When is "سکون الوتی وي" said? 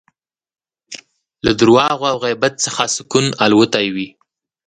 2.95-4.07